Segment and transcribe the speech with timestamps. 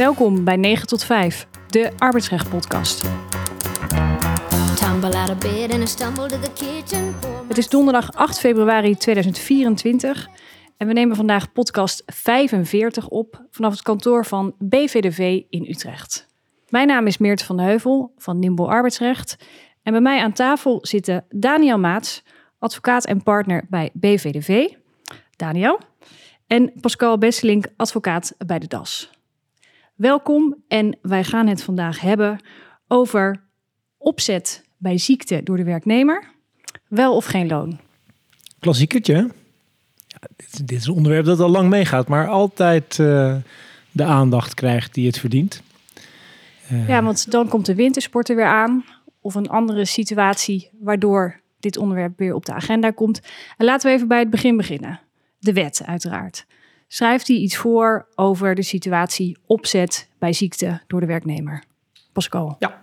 [0.00, 3.02] Welkom bij 9 tot 5, de arbeidsrecht podcast.
[7.48, 10.28] Het is donderdag 8 februari 2024
[10.76, 16.26] en we nemen vandaag podcast 45 op vanaf het kantoor van BVDV in Utrecht.
[16.68, 19.36] Mijn naam is Meert van de Heuvel van Nimble Arbeidsrecht
[19.82, 22.22] en bij mij aan tafel zitten Daniel Maats,
[22.58, 24.68] advocaat en partner bij BVDV.
[25.36, 25.80] Daniel.
[26.46, 29.19] En Pascal Besselink, advocaat bij de DAS.
[30.00, 32.40] Welkom en wij gaan het vandaag hebben
[32.88, 33.42] over
[33.98, 36.24] opzet bij ziekte door de werknemer.
[36.88, 37.78] Wel of geen loon?
[38.58, 39.14] Klassiekertje.
[40.06, 43.36] Ja, dit, dit is een onderwerp dat al lang meegaat, maar altijd eh,
[43.90, 45.62] de aandacht krijgt die het verdient.
[46.68, 48.84] Eh, Ja, want dan komt de wintersport er weer aan.
[49.20, 53.20] Of een andere situatie waardoor dit onderwerp weer op de agenda komt.
[53.56, 55.00] En laten we even bij het begin beginnen.
[55.38, 56.46] De wet, uiteraard.
[56.92, 61.62] Schrijft hij iets voor over de situatie opzet bij ziekte door de werknemer?
[62.12, 62.56] Pascal.
[62.58, 62.82] Ja.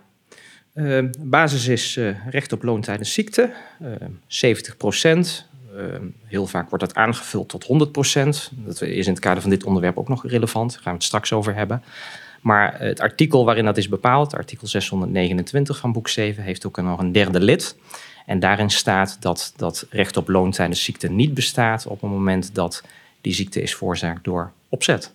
[0.72, 3.90] Eh, basis is eh, recht op loon tijdens ziekte, eh
[4.26, 5.46] 70 procent.
[6.24, 8.50] heel vaak wordt dat aangevuld tot 100 procent.
[8.54, 10.72] Dat is in het kader van dit onderwerp ook nog relevant.
[10.72, 11.82] Daar gaan we het straks over hebben.
[12.40, 16.98] Maar het artikel waarin dat is bepaald, artikel 629 van boek 7, heeft ook nog
[16.98, 17.76] een derde lid.
[18.26, 22.54] En daarin staat dat dat recht op loon tijdens ziekte niet bestaat op het moment
[22.54, 22.82] dat
[23.28, 25.12] die ziekte is veroorzaakt door opzet.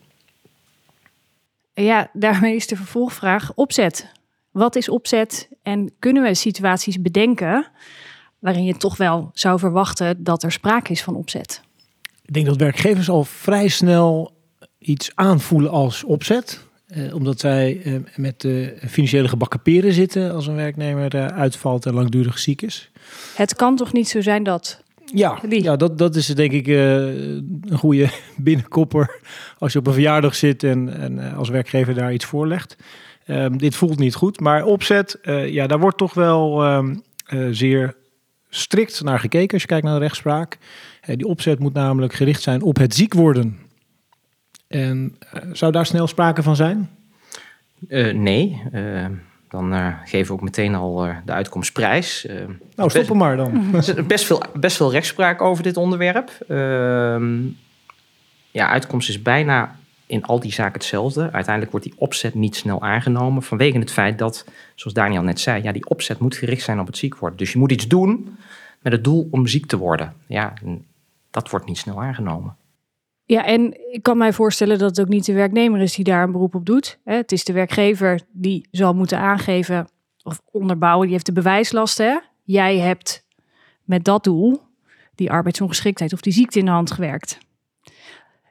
[1.73, 4.11] Ja, daarmee is de vervolgvraag opzet.
[4.51, 7.67] Wat is opzet en kunnen we situaties bedenken
[8.39, 11.61] waarin je toch wel zou verwachten dat er sprake is van opzet?
[12.25, 14.31] Ik denk dat werkgevers al vrij snel
[14.77, 16.65] iets aanvoelen als opzet.
[16.87, 21.85] Eh, omdat zij eh, met de financiële gebakken peren zitten als een werknemer eh, uitvalt
[21.85, 22.91] en langdurig ziek is.
[23.35, 24.82] Het kan toch niet zo zijn dat.
[25.15, 25.63] Ja, Die.
[25.63, 29.19] ja dat, dat is denk ik eh, een goede binnenkopper
[29.57, 32.75] als je op een verjaardag zit en, en eh, als werkgever daar iets voorlegt.
[33.25, 37.47] Ehm, dit voelt niet goed, maar opzet, eh, ja, daar wordt toch wel ehm, eh,
[37.51, 37.95] zeer
[38.49, 40.57] strikt naar gekeken als je kijkt naar de rechtspraak.
[41.05, 43.59] Die opzet moet namelijk gericht zijn op het ziek worden.
[44.67, 45.17] En
[45.51, 46.89] zou daar snel sprake van zijn?
[47.87, 48.61] Eh, nee,
[49.53, 52.25] dan eh, geven we ook meteen al eh, de uitkomstprijs.
[52.25, 52.35] Eh,
[52.75, 53.53] Nou, stop hem maar dan.
[53.73, 56.31] er is best veel, best veel rechtspraak over dit onderwerp.
[56.47, 57.41] Ehm,
[58.51, 59.75] ja, uitkomst is bijna
[60.05, 61.21] in al die zaken hetzelfde.
[61.31, 65.63] Uiteindelijk wordt die opzet niet snel aangenomen vanwege het feit dat, zoals Daniel net zei,
[65.63, 67.37] ja, die opzet moet gericht zijn op het ziek worden.
[67.37, 68.37] Dus je moet iets doen
[68.79, 70.13] met het doel om ziek te worden.
[70.27, 70.53] Ja,
[71.31, 72.55] dat wordt niet snel aangenomen.
[73.33, 76.23] Ja, en ik kan mij voorstellen dat het ook niet de werknemer is die daar
[76.23, 76.99] een beroep op doet.
[77.03, 79.87] Het is de werkgever die zal moeten aangeven
[80.23, 82.05] of onderbouwen, die heeft de bewijslasten.
[82.05, 82.17] Hè?
[82.43, 83.25] Jij hebt
[83.83, 84.61] met dat doel
[85.15, 87.37] die arbeidsongeschiktheid of die ziekte in de hand gewerkt.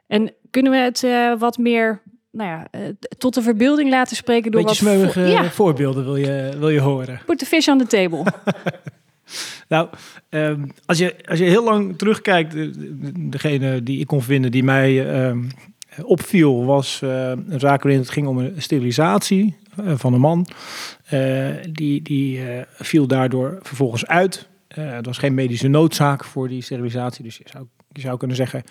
[0.07, 2.01] En kunnen we het eh, wat meer
[2.31, 2.81] nou ja, eh,
[3.17, 6.79] tot de verbeelding laten spreken door Beetje wat vo- ja, voorbeelden wil je, wil je
[6.79, 7.21] horen.
[7.25, 8.23] put the fish on the table.
[9.73, 9.87] Nou,
[10.29, 14.63] ehm, als, je, als je heel lang terugkijkt, de- degene die ik kon vinden die
[14.63, 15.43] mij ehm,
[16.01, 20.47] opviel, was eh, een zaak waarin het ging om een sterilisatie eh, van een man.
[21.05, 24.47] Eh, die die eh, viel daardoor vervolgens uit.
[24.67, 28.37] Eh er was geen medische noodzaak voor die sterilisatie, dus je zou, je zou kunnen
[28.37, 28.63] zeggen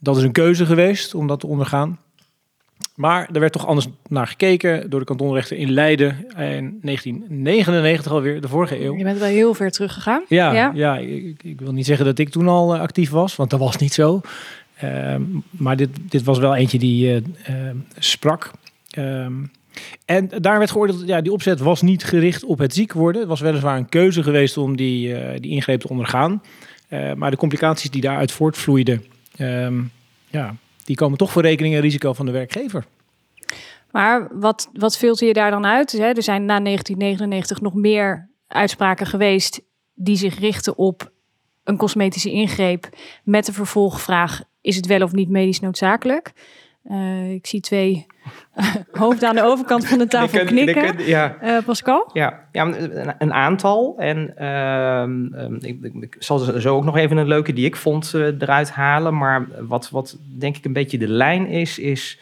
[0.00, 1.98] dat is een keuze geweest om dat te ondergaan.
[2.94, 8.40] Maar er werd toch anders naar gekeken door de kantonrechter in Leiden in 1999 alweer,
[8.40, 8.96] de vorige eeuw.
[8.96, 10.24] Je bent wel heel ver teruggegaan.
[10.28, 10.72] Ja, Ja.
[10.74, 10.96] ja.
[10.96, 13.76] ik, ik wil niet zeggen dat ik toen al eh, actief was, want dat was
[13.76, 14.20] niet zo.
[14.76, 18.50] Ehm, maar dit, dit was wel eentje die ehm, sprak.
[18.90, 19.32] Ehm,
[20.04, 23.20] en daar werd geoordeeld, ja, die opzet was niet gericht op het ziek worden.
[23.20, 26.42] Het was weliswaar een keuze geweest om die, eh, die ingreep te ondergaan.
[27.16, 29.04] Maar de complicaties die daaruit voortvloeiden,
[30.30, 32.84] ja, die komen toch voor rekening en risico van de werkgever.
[33.90, 35.92] Maar wat, wat filter je daar dan uit?
[35.92, 39.60] Er zijn na 1999 nog meer uitspraken geweest
[39.94, 41.12] die zich richten op
[41.64, 42.88] een cosmetische ingreep
[43.24, 46.32] met de vervolgvraag: is het wel of niet medisch noodzakelijk?
[46.84, 48.06] Eh, ik zie twee
[48.92, 51.06] hoofden aan de overkant van de tafel knikken.
[51.06, 52.10] ja, Eh, Pascal?
[52.12, 53.94] Ja, ja een, een aantal.
[53.98, 57.76] En ehm, ehm, ik, ik, ik zal zo ook nog even een leuke die ik
[57.76, 59.16] vond eh, eruit halen.
[59.16, 62.20] Maar wat, wat denk ik een beetje de lijn is, is,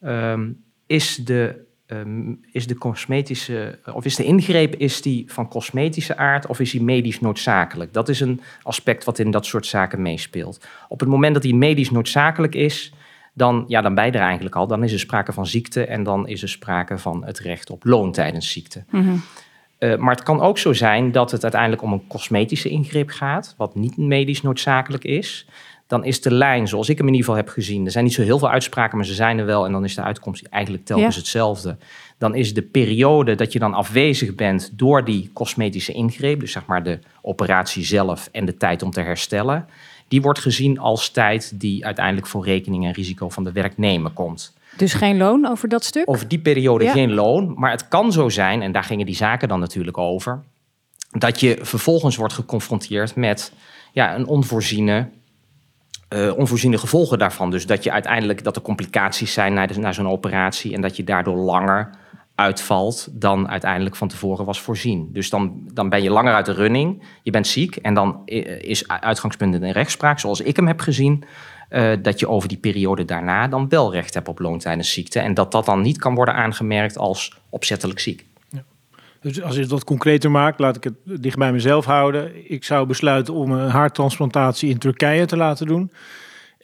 [0.00, 0.50] ehm,
[0.86, 6.46] is, de, ehm, is de cosmetische, of is de ingreep is die van cosmetische aard
[6.46, 7.92] of is die medisch noodzakelijk?
[7.92, 10.66] Dat is een aspect wat in dat soort zaken meespeelt.
[10.88, 12.92] Op het moment dat die medisch noodzakelijk is,
[13.36, 14.66] dan, ja, dan ben je er eigenlijk al.
[14.66, 17.84] Dan is er sprake van ziekte en dan is er sprake van het recht op
[17.84, 18.84] loon tijdens ziekte.
[19.78, 23.54] Eh, maar het kan ook zo zijn dat het uiteindelijk om een cosmetische ingreep gaat,
[23.56, 25.46] wat niet medisch noodzakelijk is.
[25.86, 28.12] dan is de lijn, zoals ik hem in ieder geval heb gezien, er zijn niet
[28.14, 29.64] zo heel veel uitspraken, maar ze zijn er wel.
[29.66, 31.20] En dan is de uitkomst eigenlijk telkens Ja.
[31.20, 31.76] hetzelfde.
[32.18, 36.66] Dan is de periode dat je dan afwezig bent door die cosmetische ingreep, dus zeg
[36.66, 39.66] maar de operatie zelf en de tijd om te herstellen,
[40.08, 44.54] die wordt gezien als tijd die uiteindelijk voor rekening en risico van de werknemer komt.
[44.76, 46.10] Dus geen loon over dat stuk?
[46.10, 46.92] Over die periode Ja.
[46.92, 50.42] geen loon, maar het kan zo zijn, en daar gingen die zaken dan natuurlijk over,
[51.10, 53.52] dat je vervolgens wordt geconfronteerd met
[53.92, 55.08] ja, een onvoorziene,
[56.08, 57.50] eh, onvoorziene gevolgen daarvan.
[57.50, 60.96] Dus dat je uiteindelijk dat er complicaties zijn na, de- na zo'n operatie en dat
[60.96, 61.90] je daardoor langer
[62.36, 65.08] uitvalt dan uiteindelijk van tevoren was voorzien.
[65.12, 68.22] Dus dan, dan ben je langer uit de running, je bent ziek en dan
[68.60, 71.24] is uitgangspunt in rechtspraak, zoals ik hem heb gezien,
[71.68, 75.20] eh, dat je over die periode daarna dan wel recht hebt op loon tijdens ziekte.
[75.20, 78.24] En dat dat dan niet kan worden aangemerkt als opzettelijk ziek.
[79.20, 82.50] Dus als je wat concreter maakt, laat ik het dicht bij mezelf houden.
[82.50, 85.90] Ik zou besluiten om een haartransplantatie in Turkije te laten doen.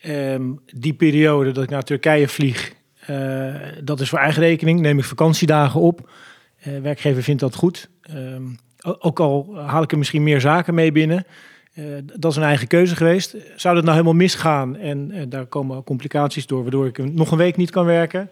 [0.00, 2.72] Ehm, die periode dat ik naar Turkije vlieg,
[3.06, 3.54] eh,
[3.84, 4.81] dat is voor eigen rekening.
[4.81, 6.10] Neem ik vakantiedagen op.
[6.58, 7.88] Eh, werkgever vindt dat goed.
[8.02, 8.43] Ehm,
[8.99, 11.26] ook al haal ik er misschien meer zaken mee binnen.
[11.75, 11.84] Eh,
[12.14, 13.37] dat is een eigen keuze geweest.
[13.56, 17.56] Zou dat nou helemaal misgaan en daar komen complicaties door, waardoor ik nog een week
[17.56, 18.31] niet kan werken,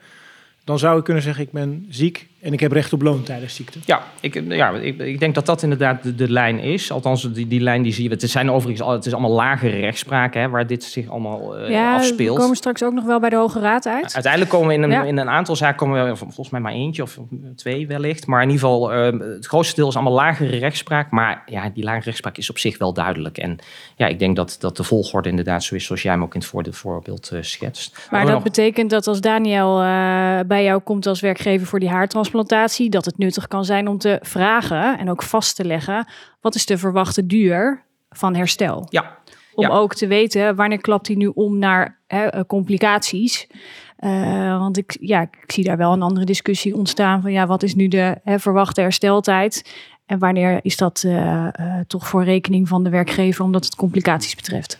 [0.64, 3.54] dan zou ik kunnen zeggen: ik ben ziek en ik heb recht op loon tijdens
[3.54, 3.78] ziekte.
[3.84, 6.92] Ja, ik, ja ik, ik denk dat dat inderdaad de, de lijn is.
[6.92, 8.10] Althans, die, die lijn die zie je.
[8.10, 11.70] Het zijn overigens al, het is allemaal lagere rechtspraken hè, waar dit zich allemaal eh,
[11.70, 12.38] ja, we afspeelt.
[12.38, 14.14] komen straks ook nog wel bij de Hoge Raad uit.
[14.14, 15.02] Uiteindelijk komen we in een, Ja.
[15.02, 17.18] in een aantal zaken, komen we, volgens mij maar eentje of
[17.56, 18.26] twee wellicht.
[18.26, 21.10] Maar in ieder geval, eh, het grootste deel is allemaal lagere rechtspraak.
[21.10, 23.38] Maar ja, die lagere rechtspraak is op zich wel duidelijk.
[23.38, 23.58] En
[23.96, 26.40] ja, ik denk dat, dat de volgorde inderdaad zo is zoals jij hem ook in
[26.40, 28.08] het voorde- voorbeeld eh, schetst.
[28.10, 31.80] Maar we dat nog- betekent dat als Daniel eh, bij jou komt als werkgever voor
[31.80, 31.88] die
[32.88, 36.06] dat het nuttig kan zijn om te vragen en ook vast te leggen
[36.40, 38.86] wat is de verwachte duur van herstel.
[38.88, 39.18] Ja,
[39.54, 39.70] Om Ja.
[39.72, 43.46] ook te weten wanneer klapt hij nu om naar hè, eh, complicaties.
[43.96, 47.62] Eh, want ik, ja, ik zie daar wel een andere discussie ontstaan van ja, wat
[47.62, 49.74] is nu de hè, verwachte hersteltijd?
[50.06, 51.52] En wanneer is dat eh, eh,
[51.86, 54.78] toch voor rekening van de werkgever omdat het complicaties betreft?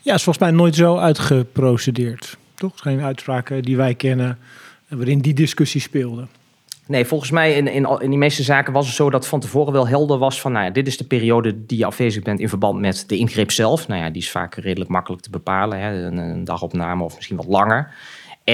[0.00, 2.36] Ja, is volgens mij nooit zo uitgeprocedeerd.
[2.54, 2.72] Toch?
[2.76, 4.38] Geen uitspraken die wij kennen
[4.88, 6.26] waarin die discussie speelde.
[6.88, 9.72] Nee, volgens mij in, in, in die meeste zaken was het zo dat van tevoren
[9.72, 12.48] wel helder was van, nou ja, dit is de periode die je afwezig bent in
[12.48, 13.88] verband met de ingreep zelf.
[13.88, 17.36] Nou ja, die is vaak redelijk makkelijk te bepalen, hè, een, een dagopname of misschien
[17.36, 17.94] wat langer.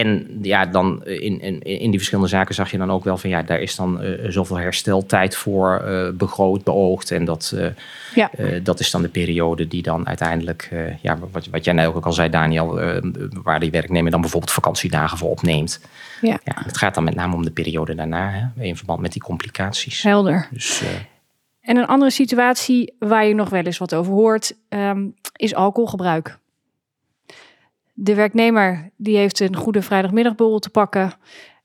[0.00, 3.30] En ja, dan in, in, in die verschillende zaken zag je dan ook wel van,
[3.30, 7.10] ja, daar is dan eh, zoveel hersteltijd voor eh, begroot, beoogd.
[7.10, 7.66] En dat, eh,
[8.14, 8.30] Ja.
[8.32, 11.86] eh, dat is dan de periode die dan uiteindelijk, eh, ja, wat, wat jij net
[11.86, 13.02] ook al zei, Daniel, eh,
[13.42, 15.80] waar die werknemer dan bijvoorbeeld vakantiedagen voor opneemt.
[16.20, 19.12] Ja, Ja, het gaat dan met name om de periode daarna, hè, in verband met
[19.12, 20.02] die complicaties.
[20.02, 20.48] helder.
[20.50, 20.88] Dus eh,
[21.60, 25.06] En een andere situatie waar je nog wel eens wat over hoort, ehm,
[25.36, 26.38] is alcoholgebruik.
[27.94, 31.12] De werknemer die heeft een goede vrijdagmiddagborrel te pakken.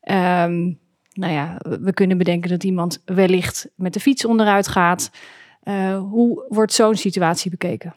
[0.01, 0.73] Ehm,
[1.13, 5.11] nou ja, we kunnen bedenken dat iemand wellicht met de fiets onderuit gaat.
[5.63, 7.95] Eh, hoe wordt zo'n situatie bekeken?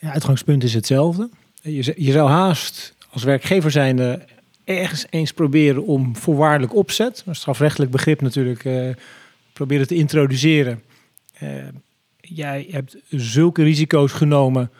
[0.00, 1.30] Ja, uitgangspunt is hetzelfde.
[1.62, 4.24] Je, je zou haast als werkgever zijnde
[4.64, 8.88] ergens eens proberen om voorwaardelijk opzet, een strafrechtelijk begrip natuurlijk, eh,
[9.52, 10.82] proberen te introduceren.
[11.32, 11.48] Eh,
[12.20, 14.70] jij hebt zulke risico's genomen,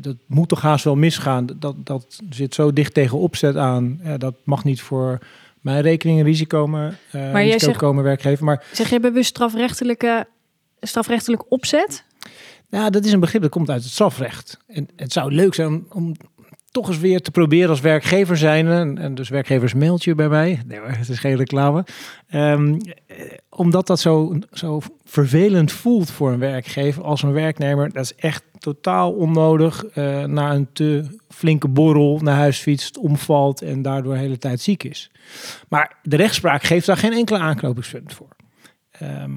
[0.00, 1.46] dat moet toch haast wel misgaan.
[1.56, 4.00] Dat, dat zit zo dicht tegen opzet aan.
[4.02, 5.18] Eh, dat mag niet voor
[5.60, 8.44] mijn rekening een risico, maar, eh, jij risico zegt- komen werkgever.
[8.44, 10.26] Maar Zeg je bewust strafrechtelijke,
[10.80, 12.04] strafrechtelijk opzet?
[12.68, 14.58] Ja, dat is een begrip dat komt uit het strafrecht.
[14.66, 16.14] En het zou leuk zijn om, om
[16.70, 18.96] toch eens weer te proberen als werkgever zijn.
[18.96, 20.62] En, dus werkgevers mailtje bij mij.
[20.66, 21.84] Nee, het is geen reclame.
[22.28, 23.16] Ehm, eh,
[23.48, 27.92] omdat dat zo, zo vervelend voelt voor een werkgever als een werknemer.
[27.92, 29.84] Dat is echt totaal onnodig.
[29.84, 34.60] eh na een te flinke borrel naar huis fietst, omvalt en daardoor de hele tijd
[34.60, 35.10] ziek is.
[35.68, 38.36] Maar de rechtspraak geeft daar geen enkele aanknopingspunt voor.
[38.90, 39.32] Ehm,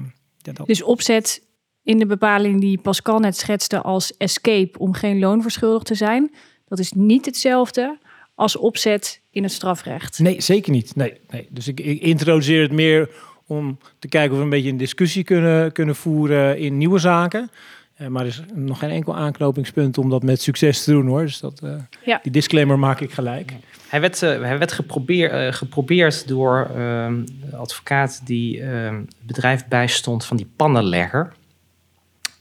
[0.64, 1.42] Dus opzet
[1.82, 6.30] in de bepaling die Pascal net schetste als escape om geen loon verschuldigd te zijn.
[6.68, 7.98] Dat is niet hetzelfde
[8.34, 10.18] als opzet in het strafrecht.
[10.18, 10.96] Nee, zeker niet.
[10.96, 11.46] Nee, nee.
[11.50, 13.08] Dus ik, ik introduceer het meer
[13.46, 17.50] om te kijken of we een beetje een discussie kunnen, kunnen voeren in nieuwe zaken.
[17.94, 21.20] Eh, maar er is nog geen enkel aanknopingspunt om dat met succes te doen hoor.
[21.20, 22.20] Dus dat, eh, Ja.
[22.22, 23.52] die disclaimer maak ik gelijk.
[23.88, 29.26] hij werd, eh, hij werd geprobeer, eh, geprobeerd door ehm, de advocaat die ehm, het
[29.26, 31.32] bedrijf bijstond van die pannenlegger.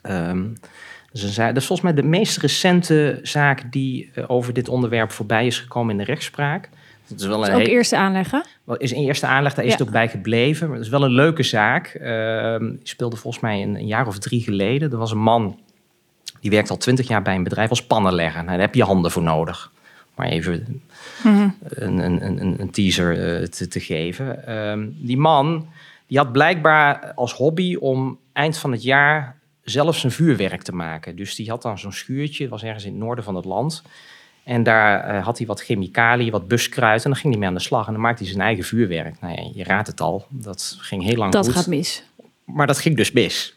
[0.02, 0.46] Ehm,
[1.22, 5.12] een za- dat is volgens mij de meest recente zaak die eh, over dit onderwerp
[5.12, 6.70] voorbij is gekomen in de rechtspraak.
[7.18, 8.46] Is wel Dat een is ook eerste aanleggen.
[8.64, 9.78] Wel, is in eerste aanleg, daar is Ja.
[9.78, 10.68] het ook bij gebleven.
[10.68, 11.92] Maar het is wel een leuke zaak.
[12.60, 14.92] Die speelde volgens mij een, een jaar of drie geleden.
[14.92, 15.60] Er was een man
[16.40, 18.44] Die werkt al twintig jaar bij een bedrijf als pannenlegger.
[18.44, 19.72] Nou, daar heb je handen voor nodig.
[20.16, 20.82] Maar even
[21.24, 21.50] Mhm.
[21.64, 24.48] een, een, een, een teaser eh, te, te geven.
[24.48, 25.68] Ehm, die man
[26.08, 31.16] die had blijkbaar als hobby om eind van het jaar zelf zijn vuurwerk te maken.
[31.16, 33.82] Dus die had dan zo'n schuurtje, was ergens in het noorden van het land.
[34.44, 37.04] En daar eh, had hij wat chemicaliën, wat buskruid.
[37.04, 39.16] En dan ging hij mee aan de slag en dan maakte hij zijn eigen vuurwerk.
[39.22, 41.54] Nou ja, je raadt het al, dat ging heel lang Dat goed.
[41.56, 42.04] gaat mis.
[42.44, 43.54] Maar dat ging dus mis.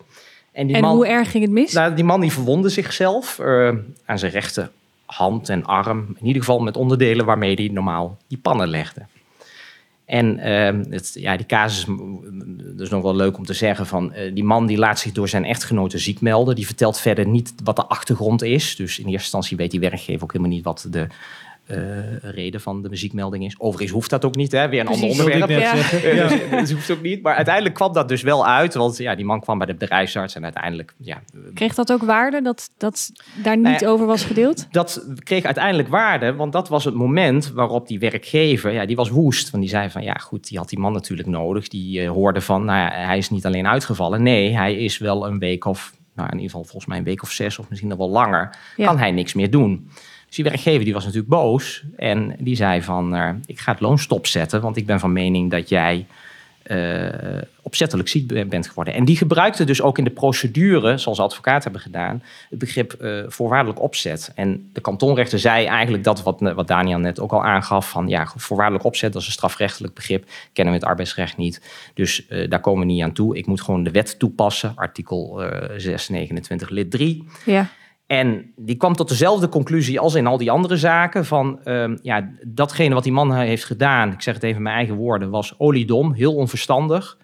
[0.53, 1.73] En die En man, hoe erg ging het mis?
[1.73, 3.69] nou, die man die verwonde zichzelf eh,
[4.05, 4.71] aan zijn rechte
[5.07, 6.17] hand en arm.
[6.19, 9.07] In ieder geval met onderdelen waarmee hij normaal die pannen legde.
[10.07, 11.87] En ehm, het, ja, die casus,
[12.79, 15.29] is nog wel leuk om te zeggen, van eh, die man die laat zich door
[15.29, 16.55] zijn echtgenote ziek melden.
[16.55, 18.77] Die vertelt verder niet wat de achtergrond is.
[18.77, 21.07] Dus in eerste instantie weet die werkgever ook helemaal niet wat de
[21.67, 23.55] eh, reden van de ziekmelding is.
[23.59, 24.69] Overigens hoeft dat ook niet, hè?
[24.69, 25.23] weer een ander Precies.
[25.23, 25.49] Onderwerp.
[25.49, 25.99] net Ja.
[25.99, 27.23] Eh, dus- dus hoeft ook niet.
[27.23, 28.75] Maar uiteindelijk kwam dat dus wel uit.
[28.75, 30.95] Want ja, die man kwam bij de bedrijfsarts en uiteindelijk...
[30.99, 31.23] Ja,
[31.55, 34.67] Kreeg dat ook waarde dat dat daar niet Nou over was gedeeld?
[34.71, 36.35] dat kreeg uiteindelijk waarde.
[36.35, 38.73] Want dat was het moment waarop die werkgever...
[38.73, 39.51] Ja, die was woest.
[39.51, 40.03] Want die zei van...
[40.03, 41.69] Ja, goed, die had die man natuurlijk nodig.
[41.69, 42.65] Die eh, hoorde van...
[42.65, 44.23] Nou ja, hij is niet alleen uitgevallen.
[44.23, 45.95] Nee, hij is wel een week of...
[46.15, 48.57] Nou, in ieder geval volgens mij een week of zes of misschien nog wel langer...
[48.77, 48.87] Ja.
[48.87, 49.91] kan hij niks meer doen.
[50.37, 51.85] Die werkgever die was natuurlijk boos.
[51.97, 53.15] En die zei van...
[53.15, 54.61] eh, ik ga het loon stopzetten.
[54.61, 56.07] Want ik ben van mening dat jij...
[56.63, 57.09] eh,
[57.63, 58.95] opzettelijk ziek be- bent geworden.
[58.95, 63.23] En die gebruikte dus ook in de procedure, zoals advocaten hebben gedaan, het begrip eh,
[63.27, 64.33] voorwaardelijk opzet.
[64.35, 68.33] En de kantonrechter zei eigenlijk dat wat, wat Daniel net ook al aangaf, van ja,
[68.37, 71.61] voorwaardelijk opzet, dat is een strafrechtelijk begrip, kennen we het arbeidsrecht niet.
[71.95, 73.37] Dus daar komen we niet aan toe.
[73.37, 77.25] Ik moet gewoon de wet toepassen, artikel eh 629 lid 3.
[77.45, 77.67] Ja.
[78.07, 81.25] En die kwam tot dezelfde conclusie als in al die andere zaken.
[81.25, 84.77] Van ehm, ja, datgene wat die man heeft gedaan, ik zeg het even in mijn
[84.77, 87.19] eigen woorden, was oliedom, heel onverstandig.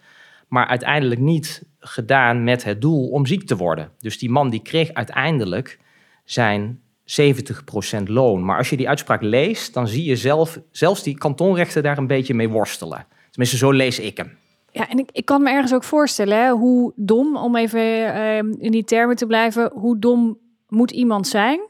[0.48, 3.90] Maar uiteindelijk niet gedaan met het doel om ziek te worden.
[3.98, 5.78] Dus die man die kreeg uiteindelijk
[6.24, 8.44] zijn 70% loon.
[8.44, 12.06] Maar als je die uitspraak leest, dan zie je zelf, zelfs die kantonrechter daar een
[12.06, 13.06] beetje mee worstelen.
[13.30, 14.30] Tenminste, zo lees ik hem.
[14.70, 18.52] Ja, en ik, ik kan me ergens ook voorstellen hè, hoe dom, om even ehm,
[18.58, 20.38] in die termen te blijven, hoe dom
[20.72, 21.60] moet iemand zijn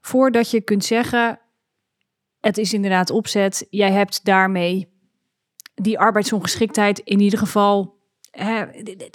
[0.00, 1.38] voordat je kunt zeggen,
[2.40, 4.88] het is inderdaad opzet, jij hebt daarmee
[5.74, 7.96] die arbeidsongeschiktheid in ieder geval,
[8.30, 8.64] hè,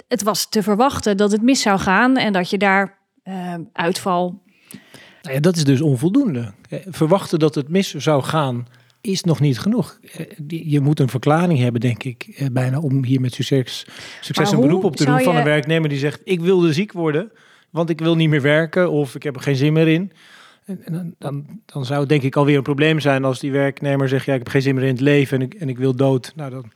[0.08, 4.42] het was te verwachten dat het mis zou gaan en dat je daar ehm, uitval,
[5.22, 6.52] Nou ja, dat is dus onvoldoende.
[6.68, 8.66] Eh, Verwachten dat het mis zou gaan
[9.00, 9.98] is nog niet genoeg.
[10.12, 10.26] Eh,
[10.70, 13.86] Je moet een verklaring hebben, denk ik, eh, bijna om hier met succes,
[14.28, 17.32] een beroep op te doen van je- een werknemer die zegt: Ik wilde ziek worden,
[17.74, 20.12] want ik wil niet meer werken of ik heb er geen zin meer in.
[20.64, 24.08] En, dan, dan, dan zou het denk ik alweer een probleem zijn als die werknemer
[24.08, 25.96] zegt: Ja, ik heb geen zin meer in het leven en ik, en ik wil
[25.96, 26.32] dood.
[26.36, 26.72] Nou, dan,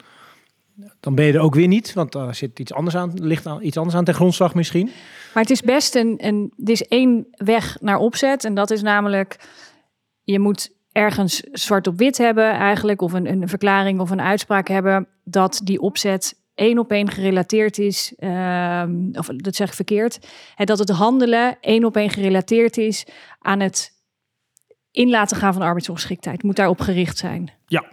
[1.00, 3.62] dan ben je er ook weer niet, want daar zit iets anders aan, ligt aan,
[3.62, 4.90] iets anders aan ten grondslag misschien.
[5.34, 8.44] Maar het is best een, een, is één weg naar opzet.
[8.44, 9.36] En dat is namelijk,
[10.22, 13.02] je moet ergens zwart op wit hebben eigenlijk.
[13.02, 17.78] Of een, een verklaring of een uitspraak hebben dat die opzet één op één gerelateerd
[17.78, 18.12] is.
[18.16, 20.18] ehm, of dat zeg ik verkeerd.
[20.56, 23.06] En dat het handelen één op één gerelateerd is
[23.40, 23.92] aan het
[24.90, 26.36] in laten gaan van arbeidsongeschiktheid.
[26.36, 27.50] Het moet daarop gericht zijn.
[27.66, 27.84] Ja.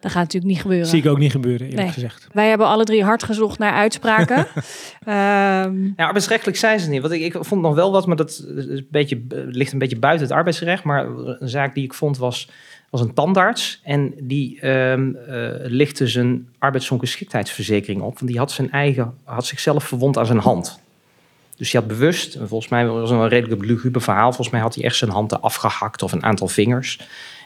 [0.00, 0.86] Dat gaat natuurlijk niet gebeuren.
[0.86, 1.92] Zie ik ook niet gebeuren, eerlijk Nee.
[1.92, 2.28] gezegd.
[2.32, 4.46] Wij hebben alle drie hard gezocht naar uitspraken.
[5.04, 7.00] Ehm, Ja, arbeidsrechtelijk zijn ze niet.
[7.00, 9.98] Want ik, ik vond nog wel wat, maar dat is een beetje, ligt een beetje
[9.98, 10.84] buiten het arbeidsrecht.
[10.84, 12.48] Maar een zaak die ik vond was,
[12.90, 13.80] was een tandarts.
[13.84, 18.18] En die ehm eh, lichtte zijn arbeidsongeschiktheidsverzekering op.
[18.18, 20.80] Want die had, zijn eigen, had zichzelf verwond aan zijn hand.
[21.56, 24.28] Dus die had bewust, en volgens mij was het een redelijk luguber verhaal.
[24.32, 27.00] Volgens mij had hij echt zijn handen afgehakt of een aantal vingers.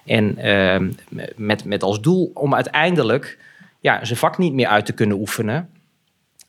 [0.05, 0.93] En ehm,
[1.37, 3.39] met, met als doel om uiteindelijk
[3.81, 5.69] ja, zijn vak niet meer uit te kunnen oefenen.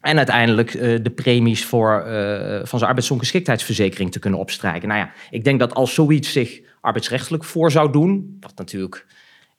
[0.01, 4.87] En uiteindelijk eh, de premies voor, eh, van zijn arbeidsongeschiktheidsverzekering te kunnen opstrijken.
[4.87, 9.05] Nou ja, ik denk dat als zoiets zich arbeidsrechtelijk voor zou doen, wat natuurlijk,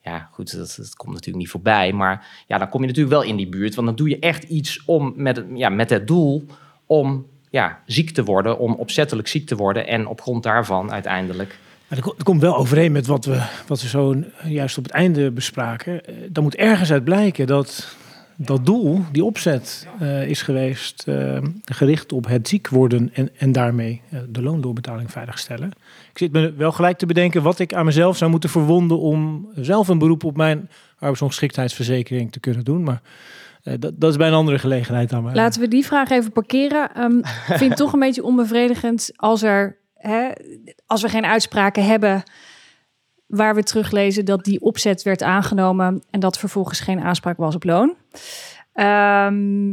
[0.02, 1.92] ja goed, dat, komt natuurlijk niet voorbij.
[1.92, 3.74] Maar ja, dan kom je natuurlijk wel in die buurt.
[3.74, 6.44] Want dan doe je echt iets om met, ja, met het doel
[6.86, 9.86] om ja, ziek te worden, om opzettelijk ziek te worden.
[9.86, 11.58] En op grond daarvan uiteindelijk.
[11.88, 14.14] Maar dat ko- dat komt wel overeen met wat we, wat we zo
[14.44, 16.04] juist op het einde bespraken.
[16.06, 17.96] Eh, Dan moet ergens uit blijken dat
[18.36, 23.52] dat doel, die opzet, eh, is geweest eh, gericht op het ziek worden en, en
[23.52, 25.70] daarmee eh, de loondoorbetaling veiligstellen.
[26.12, 29.48] Ik zit me wel gelijk te bedenken wat ik aan mezelf zou moeten verwonden om
[29.54, 32.82] zelf een beroep op mijn arbeidsongeschiktheidsverzekering te kunnen doen.
[32.82, 33.00] Maar
[33.78, 35.22] dat, dat is bij een andere gelegenheid dan.
[35.22, 36.94] maar- Laten we die vraag even parkeren.
[36.94, 40.28] Ehm, Ik vind toch een beetje onbevredigend als, er, hè,
[40.86, 42.22] als we geen uitspraken hebben
[43.26, 47.64] waar we teruglezen dat die opzet werd aangenomen en dat vervolgens geen aanspraak was op
[47.64, 47.96] loon.
[48.72, 49.70] Ehm,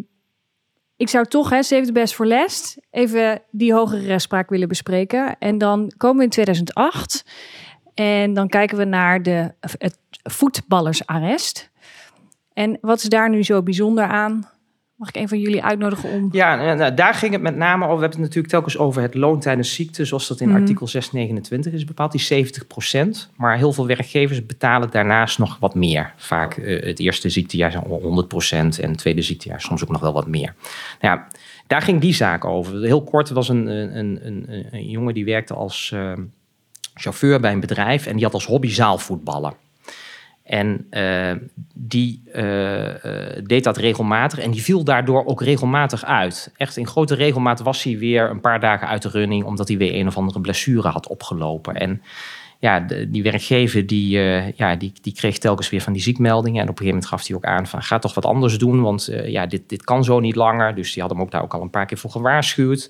[0.95, 5.37] ik zou toch, hè, save the best for last, even die hogere rechtspraak willen bespreken.
[5.39, 7.25] En dan komen we in 2008
[7.93, 11.71] en dan kijken we naar de, het voetballersarrest.
[12.53, 14.49] En wat is daar nu zo bijzonder aan?
[15.03, 16.29] Mag ik een van jullie uitnodigen om...
[16.31, 17.95] Ja, nou, daar ging het met name over.
[17.95, 20.57] We hebben het natuurlijk telkens over het loon tijdens ziekte, zoals dat in Mhm.
[20.59, 26.13] artikel 629 is bepaald, die 70% Maar heel veel werkgevers betalen daarnaast nog wat meer.
[26.15, 30.13] Vaak eh, het eerste ziektejaar zijn 100% en het tweede ziektejaar soms ook nog wel
[30.13, 30.55] wat meer.
[31.01, 31.27] Nou ja,
[31.67, 32.81] daar ging die zaak over.
[32.83, 36.11] Heel kort er was een, een, een, een, een jongen die werkte als eh,
[36.93, 39.53] chauffeur bij een bedrijf en die had als hobby zaalvoetballen.
[40.43, 41.31] En eh,
[41.73, 46.51] die eh, eh, deed dat regelmatig en die viel daardoor ook regelmatig uit.
[46.57, 49.43] Echt in grote regelmaat was hij weer een paar dagen uit de running...
[49.43, 51.75] omdat hij weer een of andere blessure had opgelopen.
[51.75, 52.01] En
[52.59, 54.09] ja, die werkgever die,
[54.55, 56.61] ja, die, die kreeg telkens weer van die ziekmeldingen.
[56.61, 57.83] En op een gegeven moment gaf hij ook aan van...
[57.83, 60.75] ga toch wat anders doen, want ja, dit, dit kan zo niet langer.
[60.75, 62.89] Dus die had hem ook daar ook al een paar keer voor gewaarschuwd.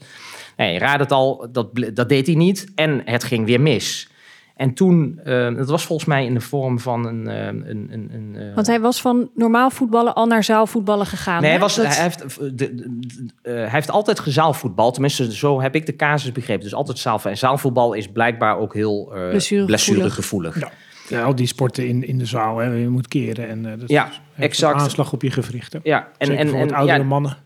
[0.58, 2.72] Nee, raad het al, dat, dat deed hij niet.
[2.76, 4.08] En het ging weer mis.
[4.56, 7.28] En toen, eh, dat was volgens mij in de vorm van een...
[7.28, 11.42] eh, een, een, een eh, Want hij was van normaal voetballen al naar zaalvoetballen gegaan.
[11.42, 14.92] Nee, hij, was, Dat- hij, heeft, de, de- eh, hij heeft altijd gezaalvoetbal.
[14.92, 16.64] Tenminste, zo heb ik de casus begrepen.
[16.64, 17.32] Dus altijd zaalvoetbal.
[17.32, 19.66] En zaalvoetbal is blijkbaar ook heel eh Blessuregevoelig.
[19.66, 20.60] blessuregevoelig.
[20.60, 20.72] Ja.
[21.10, 23.48] Ja, al die sporten in, in de zaal, hè, je moet keren.
[23.50, 24.76] En, eh, dat Ja, exact.
[24.76, 25.80] Een aanslag op je gewrichten.
[25.84, 27.38] Ja, en, Zeker en, voor en wat oudere ja, mannen.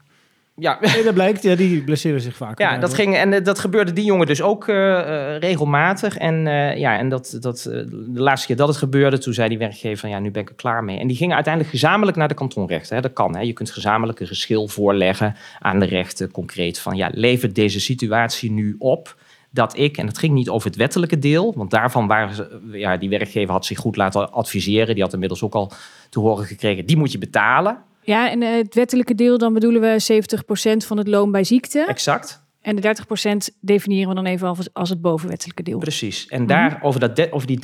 [0.60, 2.60] Ja, Nee, dat blijkt, ja, die blesseren zich vaak.
[2.60, 6.18] ja, dat ging en eh, dat gebeurde die jongen dus ook eh, eh, regelmatig.
[6.18, 6.46] En
[6.78, 10.10] ja, en dat, dat, de laatste keer dat het gebeurde, toen zei die werkgever van
[10.10, 11.00] ja, nu ben ik er klaar mee.
[11.00, 12.96] En die gingen uiteindelijk gezamenlijk naar de kantonrechten.
[12.96, 13.02] Hè.
[13.02, 13.42] Dat kan, hè.
[13.42, 18.52] je kunt gezamenlijk een geschil voorleggen aan de rechten concreet van ja, levert deze situatie
[18.52, 19.16] nu op
[19.50, 22.98] dat ik, en het ging niet over het wettelijke deel, want daarvan waren ze, ja,
[22.98, 24.94] die werkgever had zich goed laten adviseren.
[24.94, 25.72] Die had inmiddels ook al
[26.10, 27.78] te horen gekregen, die moet je betalen.
[28.08, 30.22] Ja, en eh, het wettelijke deel, dan bedoelen we
[30.84, 31.86] 70% van het loon bij ziekte.
[31.88, 32.44] Exact.
[32.62, 32.96] En de
[33.52, 35.80] 30% definiëren we dan even als, het bovenwettelijke deel.
[35.80, 36.28] Precies.
[36.28, 37.60] En daar, over, dat over die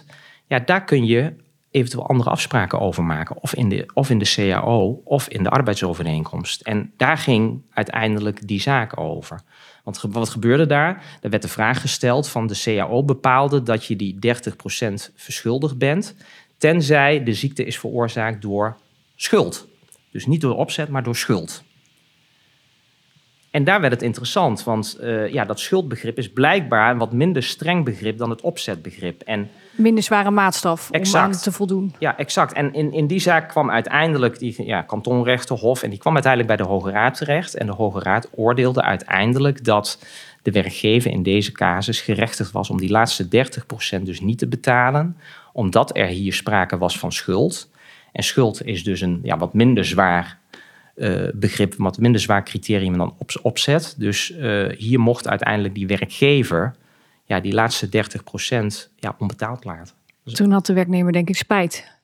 [0.00, 0.04] 30%
[0.46, 1.34] ja, daar kun je
[1.70, 3.42] eventueel andere afspraken over maken.
[3.42, 6.60] Of in, de, of in de CAO of in de arbeidsovereenkomst.
[6.60, 9.40] En daar ging uiteindelijk die zaak over.
[9.84, 11.18] Want wat gebeurde daar?
[11.20, 16.14] Er werd de vraag gesteld van de CAO bepaalde dat je die 30% verschuldigd bent,
[16.58, 18.76] tenzij de ziekte is veroorzaakt door
[19.22, 19.68] schuld.
[20.10, 21.62] Dus niet door opzet, maar door schuld.
[23.52, 27.42] En daar werd het interessant, want eh, ja, dat schuldbegrip is blijkbaar een wat minder
[27.42, 29.22] streng begrip dan het opzetbegrip.
[29.22, 31.94] En Minder zware maatstaf om aan te voldoen.
[31.98, 32.52] ja, exact.
[32.52, 36.66] En in, in die zaak kwam uiteindelijk die ja, kantonrechterhof en die kwam uiteindelijk bij
[36.66, 37.54] de Hoge Raad terecht.
[37.54, 40.04] En de Hoge Raad oordeelde uiteindelijk dat
[40.42, 43.24] de werkgever in deze casus gerechtigd was om die laatste
[43.98, 45.16] 30% dus niet te betalen,
[45.52, 47.70] omdat er hier sprake was van schuld.
[48.12, 50.38] En schuld is dus een ja, wat minder zwaar
[50.94, 53.94] eh, begrip, wat minder zwaar criterium dan op, opzet.
[53.98, 56.74] Dus eh, hier mocht uiteindelijk die werkgever
[57.24, 57.90] ja, die laatste 30%
[58.96, 59.94] ja, onbetaald laten.
[60.24, 62.00] Toen had de werknemer denk ik spijt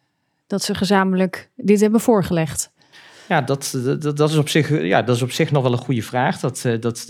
[0.47, 2.73] dat ze gezamenlijk dit hebben voorgelegd.
[3.29, 5.79] Ja, dat, dat, dat, is op zich, ja, dat is op zich nog wel een
[5.79, 6.41] goede vraag.
[6.41, 7.09] Dat, eh, dat,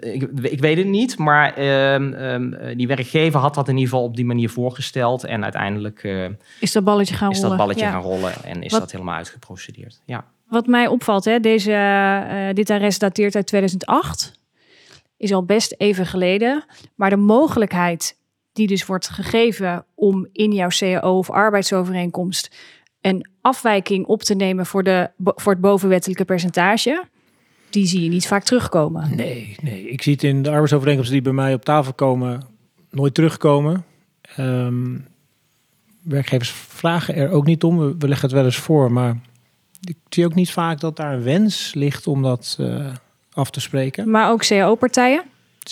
[0.00, 3.90] eh, ik, ik weet het niet, maar ehm, ehm, die werkgever had dat in ieder
[3.90, 5.24] geval op die manier voorgesteld.
[5.24, 6.26] En uiteindelijk eh,
[6.60, 7.50] Is dat balletje gaan is rollen?
[7.50, 7.90] dat balletje Ja.
[7.90, 10.00] gaan rollen en is Wat- dat helemaal uitgeprocedeerd.
[10.04, 10.24] Ja.
[10.48, 14.32] Wat mij opvalt, hè, deze, eh, dit arrest dateert uit 2008.
[15.16, 16.64] Is al best even geleden.
[16.94, 18.18] Maar de mogelijkheid
[18.52, 22.56] die dus wordt gegeven om in jouw CAO of arbeidsovereenkomst
[23.00, 27.04] een afwijking op te nemen voor, de, voor het bovenwettelijke percentage,
[27.70, 29.16] die zie je niet vaak terugkomen.
[29.16, 32.42] Nee, nee, ik zie het in de arbeidsovereenkomsten die bij mij op tafel komen
[32.90, 33.84] nooit terugkomen.
[34.36, 34.98] Ehm,
[36.02, 37.78] werkgevers vragen er ook niet om.
[37.78, 39.16] We, we leggen het wel eens voor, maar
[39.80, 42.94] ik zie ook niet vaak dat daar een wens ligt om dat eh,
[43.32, 44.10] af te spreken.
[44.10, 45.22] Maar ook CAO-partijen.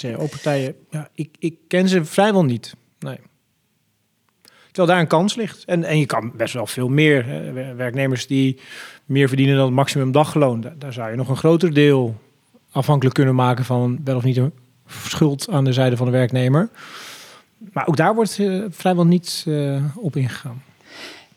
[0.00, 2.74] CAO-partijen, ja, ik, ik ken ze vrijwel niet.
[2.98, 3.18] Nee.
[4.78, 5.64] Terwijl daar een kans ligt.
[5.64, 7.26] En, en je kan best wel veel meer.
[7.26, 7.52] hè.
[7.52, 8.60] Wer- Werknemers die
[9.04, 10.64] meer verdienen dan het maximum dagloon.
[10.78, 12.16] Daar, zou je nog een groter deel
[12.70, 14.52] afhankelijk kunnen maken van wel of niet een
[14.86, 16.68] schuld aan de zijde van de werknemer.
[17.72, 20.62] Maar ook daar wordt eh, vrijwel niet eh, op ingegaan.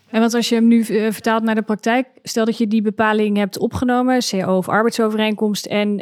[0.09, 2.81] En want als je hem nu eh, vertaalt naar de praktijk, stel dat je die
[2.81, 5.95] bepaling hebt opgenomen, CO of arbeidsovereenkomst, en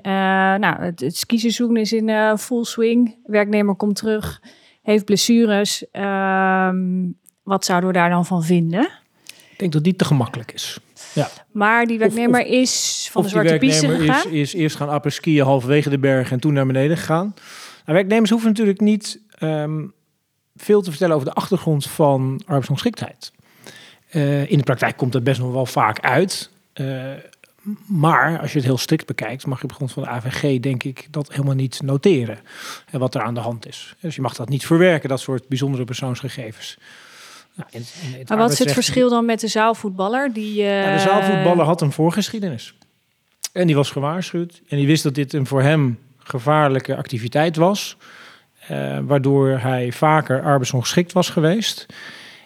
[0.60, 4.42] nou, het, het skiseizoen is in full swing, werknemer komt terug,
[4.82, 7.08] heeft blessures, ehm,
[7.50, 8.90] wat zouden we daar dan van vinden?
[9.26, 10.80] Ik denk dat die te gemakkelijk is.
[11.52, 14.32] Maar die werknemer is van de zwarte piste werknemer gegaan.
[14.32, 17.34] is, is eerst gaan apres-skiën halverwege de berg en toen naar beneden gegaan.
[17.86, 19.86] Nou, werknemers hoeven natuurlijk niet ehm,
[20.56, 23.32] veel te vertellen over de achtergrond van arbeidsongeschiktheid.
[24.10, 26.50] Eh, in de praktijk komt dat best nog wel vaak uit.
[26.74, 27.12] Eh,
[27.86, 30.84] maar als je het heel strikt bekijkt, mag je op grond van de AVG, denk
[30.84, 32.40] ik, dat helemaal niet noteren.
[32.92, 33.96] En wat er aan de hand is.
[34.00, 36.78] Dus je mag dat niet verwerken, dat soort bijzondere persoonsgegevens.
[37.56, 40.34] Nou, het Maar wat is het verschil dan met de zaalvoetballer?
[40.34, 42.74] Die, eh, de zaalvoetballer had een voorgeschiedenis.
[43.52, 44.62] En die was gewaarschuwd.
[44.68, 47.98] En die wist dat dit een voor hem gevaarlijke activiteit was.
[48.68, 51.86] eh, waardoor hij vaker arbeidsongeschikt was geweest.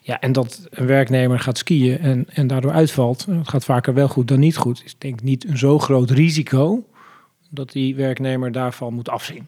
[0.01, 3.25] Ja, en dat een werknemer gaat skiën en, en daardoor uitvalt.
[3.27, 4.81] en Dat gaat vaker wel goed dan niet goed.
[4.85, 6.83] Is denk ik niet een zo groot risico
[7.49, 9.47] dat die werknemer daarvan moet afzien.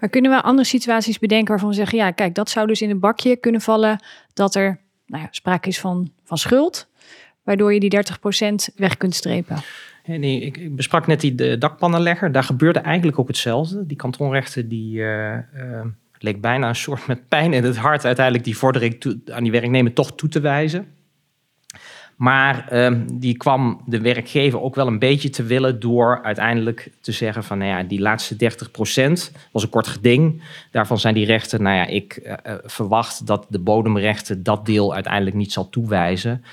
[0.00, 1.98] Maar kunnen we andere situaties bedenken waarvan we zeggen...
[1.98, 4.04] ja, kijk, dat zou dus in een bakje kunnen vallen...
[4.32, 6.88] dat er nou ja, sprake is van, van schuld...
[7.42, 8.04] waardoor je die
[8.70, 9.56] 30% weg kunt strepen.
[10.04, 12.32] En nee, ik, besprak net die de dakpannenlegger.
[12.32, 13.86] Daar gebeurde eigenlijk ook hetzelfde.
[13.86, 15.86] Die kantonrechter die eh, eh,
[16.18, 19.92] leek bijna een soort met pijn in het hart uiteindelijk die vordering aan die werknemer
[19.92, 20.86] toch toe te wijzen.
[22.16, 27.12] Maar ehm, die kwam de werkgever ook wel een beetje te willen door uiteindelijk te
[27.12, 30.42] zeggen van nou ja, die laatste 30% was een kort geding.
[30.70, 34.94] Daarvan zijn die rechten, nou ja, ik eh, eh, verwacht dat de bodemrechten dat deel
[34.94, 36.44] uiteindelijk niet zal toewijzen.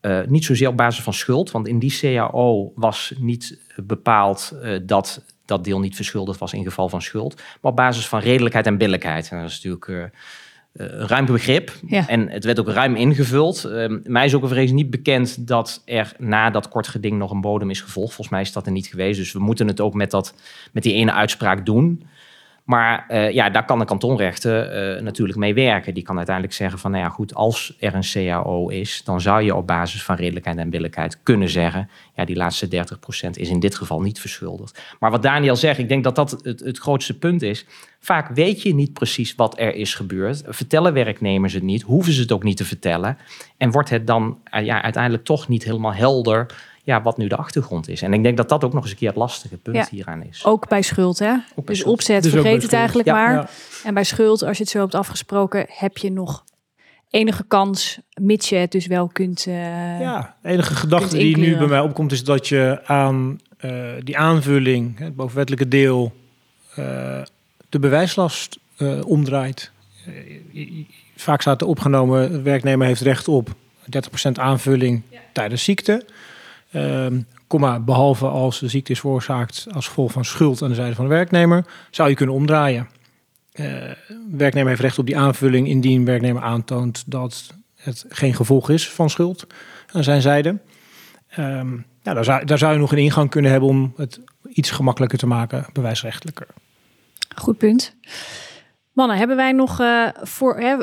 [0.00, 5.24] Eh, niet zozeer op basis van schuld, want in die CAO was niet bepaald dat
[5.44, 8.78] dat deel niet verschuldigd was in geval van schuld, maar op basis van redelijkheid en
[8.78, 9.30] billijkheid.
[9.30, 10.10] En dat is natuurlijk
[10.72, 12.08] ruim begrip Ja.
[12.08, 13.64] en het werd ook ruim ingevuld.
[13.64, 17.40] Ehm, mij is ook overigens niet bekend dat er na dat kort geding nog een
[17.40, 18.14] bodem is gevolgd.
[18.14, 20.34] Volgens mij is dat er niet geweest, dus we moeten het ook met, dat,
[20.72, 22.02] met die ene uitspraak doen.
[22.64, 25.94] Maar eh, ja, daar kan de kantonrechter eh, natuurlijk mee werken.
[25.94, 29.42] Die kan uiteindelijk zeggen van, nou ja, goed, als er een CAO is, dan zou
[29.42, 32.68] je op basis van redelijkheid en billijkheid kunnen zeggen, ja, die laatste
[33.26, 34.82] 30% is in dit geval niet verschuldigd.
[34.98, 37.66] Maar wat Daniel zegt, ik denk dat dat het, het grootste punt is.
[38.00, 40.42] Vaak weet je niet precies wat er is gebeurd.
[40.46, 43.18] Vertellen werknemers het niet, hoeven ze het ook niet te vertellen.
[43.56, 46.46] En wordt het dan eh, ja, uiteindelijk toch niet helemaal helder
[46.84, 48.02] ja, wat nu de achtergrond is.
[48.02, 49.86] En ik denk dat dat ook nog eens een keer het lastige punt Ja.
[49.90, 50.44] hieraan is.
[50.44, 51.26] Ook bij schuld, hè?
[51.26, 51.94] bij dus schuld.
[51.94, 53.32] opzet, Dus vergeet het eigenlijk Ja, maar.
[53.32, 53.48] ja.
[53.84, 55.66] En bij schuld, als je het zo hebt afgesproken...
[55.68, 56.44] heb je nog
[57.10, 59.46] enige kans, mits je het dus wel kunt...
[59.46, 63.72] eh, Ja, de enige gedachte die nu bij mij opkomt is dat je aan eh,
[64.02, 66.12] die aanvulling, het bovenwettelijke deel,
[66.74, 67.22] eh,
[67.70, 69.70] de bewijslast eh, omdraait.
[70.54, 70.64] Eh,
[71.16, 73.54] vaak staat er opgenomen, de werknemer heeft recht op
[73.84, 75.02] 30% aanvulling
[75.32, 76.04] tijdens ziekte.
[76.70, 80.94] Ehm, komma, behalve als de ziekte is veroorzaakt als gevolg van schuld aan de zijde
[80.94, 82.88] van de werknemer, zou je kunnen omdraaien.
[83.52, 83.66] Eh,
[84.30, 89.10] werknemer heeft recht op die aanvulling indien werknemer aantoont dat het geen gevolg is van
[89.10, 89.46] schuld
[89.92, 90.58] aan zijn zijde.
[91.28, 91.68] Ehm,
[92.02, 95.18] nou, daar, zou, daar zou je nog een ingang kunnen hebben om het iets gemakkelijker
[95.18, 96.46] te maken, bewijsrechtelijker.
[97.36, 97.96] Goed punt.
[98.92, 100.76] Mannen, hebben wij nog eh, voor, hè,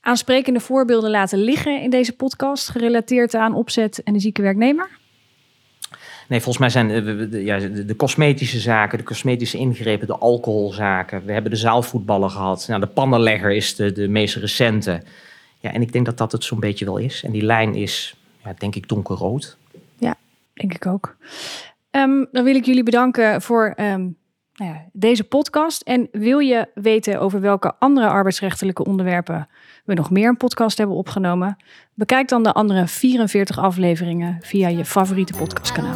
[0.00, 2.68] aansprekende voorbeelden laten liggen in deze podcast...
[2.68, 4.88] gerelateerd aan opzet en de zieke werknemer?
[6.28, 11.24] Nee, volgens mij zijn de, de- ja, de, cosmetische zaken, de cosmetische ingrepen, de alcoholzaken.
[11.24, 12.66] We hebben de zaalvoetballen gehad.
[12.68, 15.02] Nou, de pannenlegger is de, de meest recente.
[15.60, 17.22] Ja, en ik denk dat dat het zo'n beetje wel is.
[17.24, 19.56] En die lijn is, ja, denk ik, donkerrood.
[20.58, 21.16] Denk ik ook.
[21.90, 24.08] Ehm, dan wil ik jullie bedanken voor ehm,
[24.58, 25.82] nou deze podcast.
[25.82, 29.48] En wil je weten over welke andere arbeidsrechtelijke onderwerpen
[29.84, 31.56] we nog meer een podcast hebben opgenomen?
[31.94, 35.94] Bekijk dan de andere 44 afleveringen via je favoriete podcastkanaal.